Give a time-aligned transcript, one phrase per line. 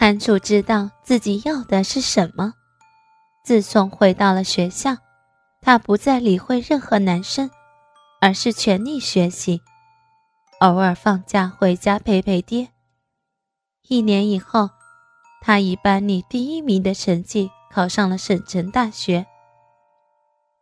[0.00, 2.54] 韩楚知道自己要的是什么。
[3.44, 4.96] 自从回到了学校，
[5.60, 7.50] 他不再理会任何男生，
[8.18, 9.60] 而是全力学习，
[10.60, 12.70] 偶尔放假回家陪陪爹。
[13.88, 14.70] 一年以后，
[15.42, 19.26] 他以班里第一名的成绩考上了省城大学。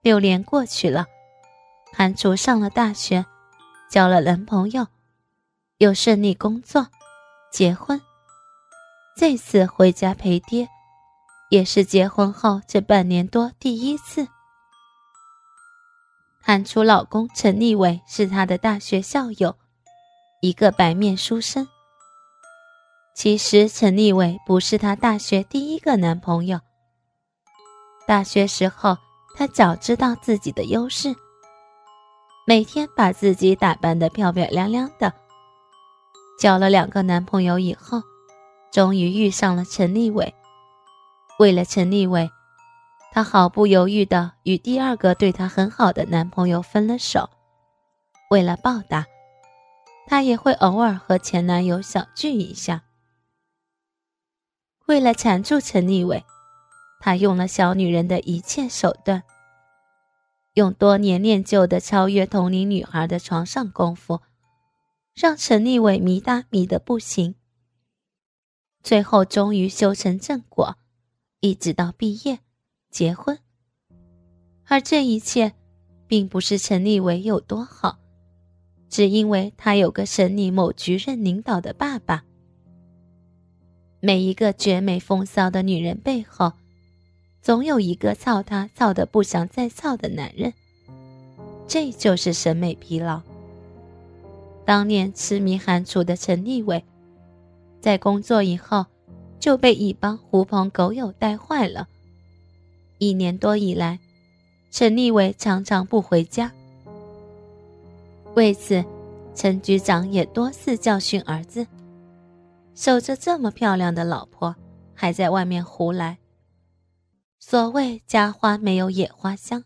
[0.00, 1.06] 六年过去了，
[1.92, 3.26] 韩楚上了大学，
[3.90, 4.86] 交了男朋友，
[5.78, 6.86] 又顺利工作、
[7.50, 8.00] 结婚。
[9.16, 10.68] 这次回家陪爹。
[11.50, 14.26] 也是结婚后这半年多第一次。
[16.42, 19.54] 韩楚老公陈立伟是她的大学校友，
[20.40, 21.68] 一个白面书生。
[23.14, 26.58] 其实陈立伟不是她大学第一个男朋友。
[28.04, 28.96] 大学时候，
[29.36, 31.14] 她早知道自己的优势，
[32.46, 35.12] 每天把自己打扮得漂漂亮亮的。
[36.40, 38.02] 交了两个男朋友以后，
[38.74, 40.34] 终于遇上了陈立伟。
[41.38, 42.28] 为了陈立伟，
[43.12, 47.30] 她毫不犹豫地与第二个对她很好的男朋友分了手。
[48.30, 49.06] 为了报答，
[50.08, 52.82] 她也会偶尔和前男友小聚一下。
[54.86, 56.24] 为了缠住陈立伟，
[56.98, 59.22] 她用了小女人的一切手段，
[60.54, 64.20] 用多年练就的超越同龄女孩的床上功夫，
[65.14, 67.36] 让陈立伟迷搭迷得不行。
[68.84, 70.76] 最后，终于修成正果。
[71.40, 72.38] 一直到毕业、
[72.90, 73.38] 结婚，
[74.66, 75.52] 而这一切，
[76.06, 77.98] 并不是陈立伟有多好，
[78.88, 82.24] 只因为他有个省里某局任领导的爸爸。
[84.00, 86.52] 每一个绝美风骚的女人背后，
[87.42, 90.54] 总有一个操她操得不想再操的男人，
[91.66, 93.20] 这就是审美疲劳。
[94.64, 96.82] 当年痴迷韩楚的陈立伟，
[97.84, 98.86] 在工作以后。
[99.40, 101.86] 就被一帮狐朋狗友带坏了。
[102.96, 104.00] 一年多以来，
[104.70, 106.50] 陈立伟常常不回家。
[108.34, 108.82] 为此，
[109.34, 111.66] 陈局长也多次教训儿子：
[112.74, 114.56] 守着这么漂亮的老婆，
[114.94, 116.16] 还在外面胡来。
[117.38, 119.62] 所谓家花没有野花香，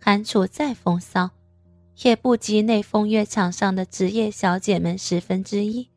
[0.00, 1.30] 韩楚再风骚，
[2.02, 5.91] 也不及那风月场上的职业小姐们十分之一。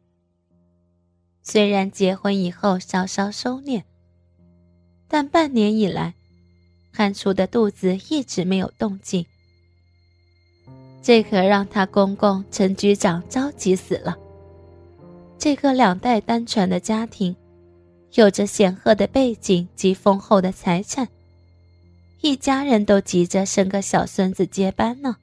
[1.48, 3.84] 虽然结婚以后稍稍收敛，
[5.08, 6.16] 但半年以来，
[6.92, 9.24] 韩楚的肚子一直没有动静。
[11.04, 14.18] 这可让他公公陈局长着急死了。
[15.38, 17.36] 这个两代单传的家庭，
[18.16, 21.08] 有着显赫的背景及丰厚的财产，
[22.22, 25.16] 一家人都急着生个小孙子接班呢。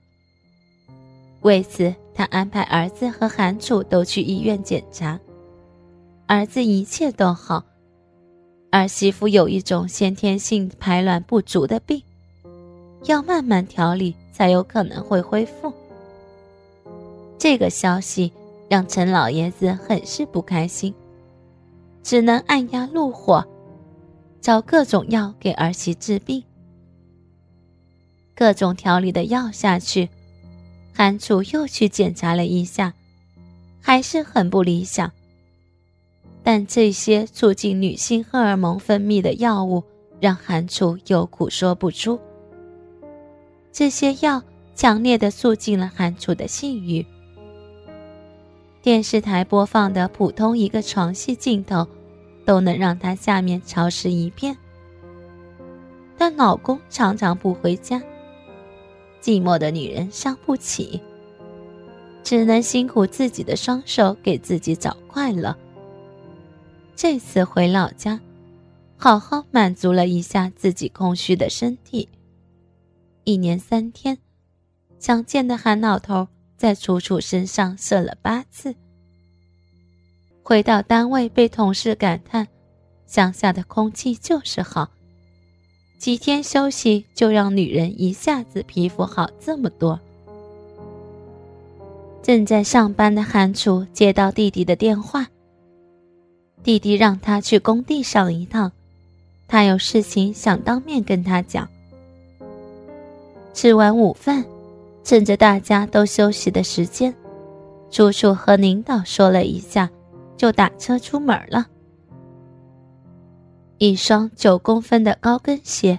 [1.40, 5.18] 为此，他安排儿子和韩楚都去医院检查。
[6.32, 7.62] 儿子一切都好，
[8.70, 12.02] 儿媳妇有一种先天性排卵不足的病，
[13.04, 15.70] 要慢慢调理才有可能会恢复。
[17.38, 18.32] 这个消息
[18.66, 20.94] 让陈老爷子很是不开心，
[22.02, 23.46] 只能按压怒火，
[24.40, 26.42] 找各种药给儿媳治病。
[28.34, 30.08] 各种调理的药下去，
[30.94, 32.94] 韩楚又去检查了一下，
[33.82, 35.12] 还是很不理想。
[36.42, 39.84] 但这些促进女性荷尔蒙分泌的药物，
[40.20, 42.18] 让韩楚有苦说不出。
[43.70, 44.42] 这些药
[44.74, 47.06] 强烈的促进了韩楚的性欲。
[48.82, 51.86] 电视台播放的普通一个床戏镜头，
[52.44, 54.56] 都能让她下面潮湿一片。
[56.18, 58.02] 但老公常常不回家，
[59.20, 61.00] 寂寞的女人伤不起，
[62.24, 65.56] 只能辛苦自己的双手给自己找快乐。
[66.94, 68.20] 这次回老家，
[68.96, 72.08] 好好满足了一下自己空虚的身体。
[73.24, 74.18] 一年三天，
[74.98, 78.74] 想见的韩老头在楚楚身上射了八次。
[80.42, 82.46] 回到单位，被同事感叹
[83.06, 84.90] ：“乡下的空气就是好，
[85.98, 89.98] 几天休息就让女人一下子皮肤好这么多。”
[92.22, 95.26] 正在上班的韩楚接到弟弟的电话。
[96.64, 98.70] 弟弟让他去工地上一趟，
[99.48, 101.68] 他有事情想当面跟他讲。
[103.52, 104.44] 吃完午饭，
[105.02, 107.12] 趁着大家都休息的时间，
[107.90, 109.90] 楚楚和领导说了一下，
[110.36, 111.66] 就打车出门了。
[113.78, 115.98] 一双九公分的高跟鞋，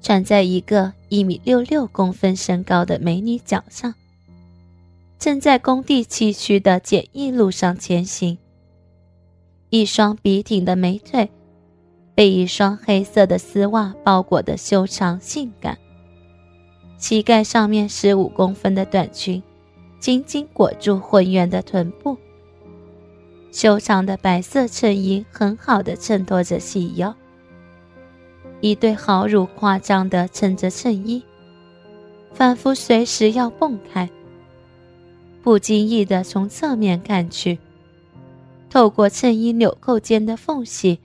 [0.00, 3.94] 穿在一个一米六六公分身高的美女脚上，
[5.18, 8.38] 正在工地崎岖的简易路上前行。
[9.70, 11.30] 一双笔挺的美腿，
[12.14, 15.76] 被一双黑色的丝袜包裹的修长性感。
[16.96, 19.42] 膝盖上面十五公分的短裙，
[20.00, 22.16] 紧紧裹住浑圆的臀部。
[23.52, 27.14] 修长的白色衬衣很好的衬托着细腰。
[28.60, 31.22] 一对好乳夸张的撑着衬衣，
[32.32, 34.08] 仿佛随时要蹦开。
[35.42, 37.58] 不经意的从侧面看去。
[38.70, 41.00] 透过衬衣纽扣间的缝隙，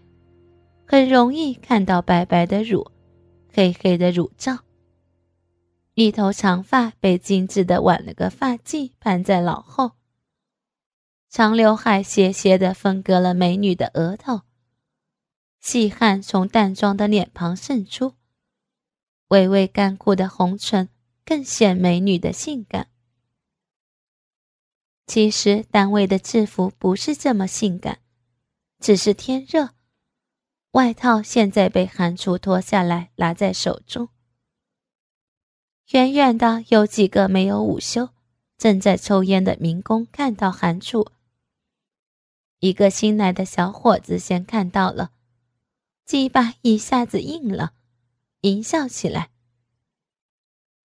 [0.86, 2.92] 很容易看到白白的乳，
[3.52, 4.60] 黑黑的乳罩。
[5.96, 9.92] 一头长发被精致的挽了个发髻，盘在脑后。
[11.30, 14.42] 长刘海斜斜的分割了美女的额头，
[15.60, 18.14] 细汗从淡妆的脸庞渗出，
[19.30, 20.90] 微微干枯的红唇
[21.26, 22.88] 更显美女的性感。
[25.14, 28.00] 其实单位的制服不是这么性感，
[28.80, 29.76] 只是天热。
[30.72, 34.10] 外套现在被韩楚脱下来，拿在手中。
[35.92, 38.10] 远远的有几个没有午休、
[38.58, 41.12] 正在抽烟的民工看到韩楚。
[42.58, 45.12] 一个新来的小伙子先看到了，
[46.06, 47.74] 鸡巴一下子硬了，
[48.42, 49.30] 淫笑起来。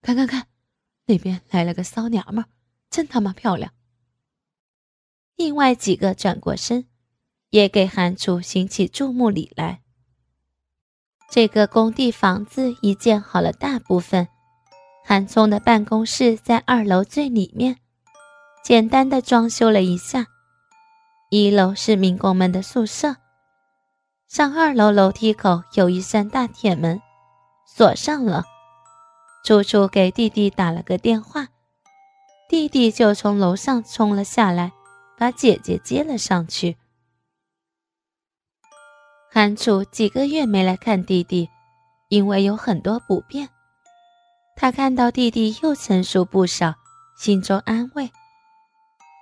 [0.01, 0.47] 看看看，
[1.05, 2.43] 那边来了个骚娘们，
[2.89, 3.73] 真他妈漂亮。
[5.39, 6.85] 另外几个转过身，
[7.51, 9.79] 也给韩楚行起注目礼来。
[11.31, 14.27] 这个工地房子已建好了大部分，
[15.05, 17.77] 韩聪的办公室在二楼最里面，
[18.65, 20.27] 简单的装修了一下。
[21.29, 23.15] 一楼是民工们的宿舍，
[24.27, 27.01] 上二楼楼梯口有一扇大铁门，
[27.65, 28.43] 锁上了。
[29.45, 31.47] 楚楚给弟弟打了个电话，
[32.49, 34.73] 弟弟就从楼上冲了下来。
[35.19, 36.77] 把姐姐接了上去。
[39.29, 41.49] 韩楚几个月没来看弟弟，
[42.07, 43.49] 因为有很多不便。
[44.55, 46.73] 他看到弟弟又成熟不少，
[47.17, 48.09] 心中安慰。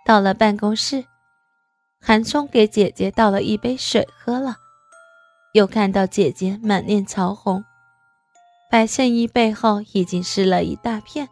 [0.06, 1.04] 到了办公室，
[2.00, 4.56] 韩冲给姐姐倒了一杯水喝了，
[5.54, 7.66] 又看到姐姐满脸潮红，
[8.70, 11.28] 白衬衣背后已经湿了一大片，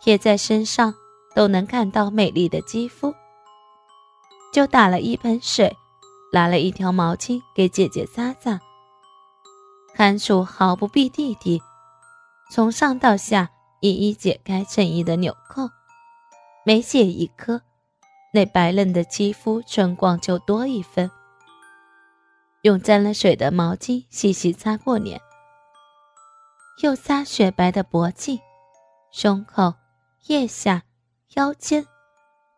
[0.00, 0.94] 贴在身上
[1.34, 3.14] 都能看到美丽的肌肤。
[4.56, 5.76] 就打了一盆水，
[6.32, 8.58] 拿了一条毛巾给姐姐擦擦。
[9.94, 11.60] 寒楚毫不避弟弟，
[12.50, 13.50] 从上到下
[13.80, 15.68] 一一解开衬衣的纽扣，
[16.64, 17.60] 每解一颗，
[18.32, 21.10] 那白嫩的肌肤春光就多一分。
[22.62, 25.20] 用沾了水的毛巾细细擦过脸，
[26.82, 28.40] 又擦雪白的脖颈、
[29.12, 29.74] 胸口、
[30.28, 30.84] 腋下、
[31.34, 31.86] 腰间。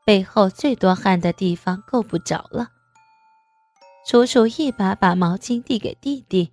[0.08, 2.70] 背后最多汗的地方够不着了。
[4.06, 6.50] 楚楚一把把毛巾递给弟弟。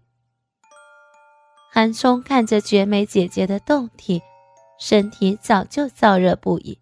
[1.71, 4.21] 韩冲看着绝美姐姐的胴体，
[4.77, 6.77] 身体早就燥热不已，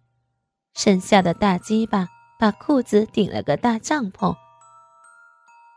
[0.74, 2.08] 剩下的大鸡巴
[2.40, 4.34] 把裤子顶了个大帐篷。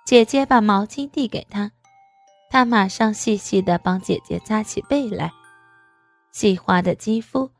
[0.03, 1.71] 姐姐把毛巾递给他，
[2.49, 5.31] 他马上细细的帮姐姐扎起背来，
[6.31, 7.51] 细滑的肌肤，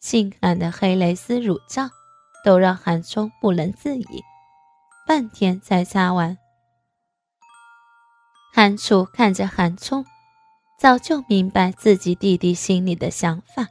[0.00, 1.88] 性感的黑蕾丝乳罩。
[2.44, 4.24] 都让韩冲不能自已，
[5.06, 6.36] 半天才擦完。
[8.52, 10.04] 韩楚看着韩冲，
[10.78, 13.66] 早就明白自己弟弟心里的想法，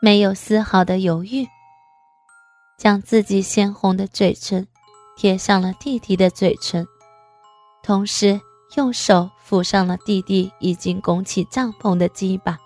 [0.00, 1.46] 没有丝毫的犹豫，
[2.78, 4.66] 将自己鲜红的嘴唇
[5.16, 6.86] 贴上了弟弟的嘴唇，
[7.82, 8.40] 同时
[8.76, 12.58] 用手抚上了弟弟已经拱起帐篷的鸡巴。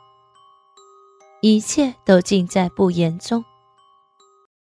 [1.40, 3.42] 一切都尽在不言中。